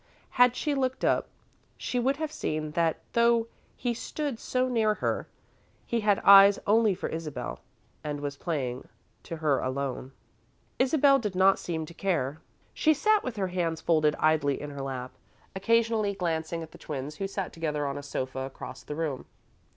Had 0.31 0.55
she 0.55 0.73
looked 0.73 1.05
up, 1.05 1.27
she 1.77 1.99
would 1.99 2.17
have 2.17 2.31
seen 2.31 2.71
that 2.71 2.97
though 3.13 3.45
he 3.77 3.93
stood 3.93 4.39
so 4.39 4.67
near 4.67 4.95
her, 4.95 5.27
he 5.85 5.99
had 5.99 6.17
eyes 6.23 6.57
only 6.65 6.95
for 6.95 7.07
Isabel 7.07 7.59
and 8.03 8.19
was 8.19 8.35
playing 8.35 8.87
to 9.21 9.35
her 9.35 9.59
alone. 9.59 10.11
Isabel 10.79 11.19
did 11.19 11.35
not 11.35 11.59
seem 11.59 11.85
to 11.85 11.93
care. 11.93 12.41
She 12.73 12.95
sat 12.95 13.23
with 13.23 13.35
her 13.35 13.49
hands 13.49 13.79
folded 13.79 14.15
idly 14.15 14.59
in 14.59 14.71
her 14.71 14.81
lap, 14.81 15.11
occasionally 15.55 16.15
glancing 16.15 16.63
at 16.63 16.71
the 16.71 16.79
twins 16.79 17.17
who 17.17 17.27
sat 17.27 17.53
together 17.53 17.85
on 17.85 17.95
a 17.95 18.01
sofa 18.01 18.39
across 18.47 18.81
the 18.81 18.95
room. 18.95 19.27